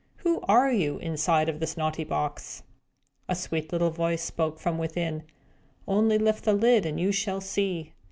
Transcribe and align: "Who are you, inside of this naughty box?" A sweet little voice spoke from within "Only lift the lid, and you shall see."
"Who 0.25 0.39
are 0.47 0.71
you, 0.71 0.97
inside 0.97 1.47
of 1.47 1.59
this 1.59 1.77
naughty 1.77 2.03
box?" 2.03 2.63
A 3.29 3.35
sweet 3.35 3.71
little 3.71 3.91
voice 3.91 4.23
spoke 4.23 4.57
from 4.57 4.79
within 4.79 5.21
"Only 5.87 6.17
lift 6.17 6.43
the 6.43 6.53
lid, 6.53 6.87
and 6.87 6.99
you 6.99 7.11
shall 7.11 7.39
see." 7.39 7.93